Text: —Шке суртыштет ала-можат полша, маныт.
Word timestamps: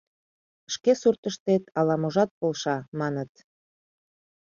—Шке 0.73 0.91
суртыштет 1.01 1.63
ала-можат 1.79 2.29
полша, 2.39 2.77
маныт. 2.99 3.31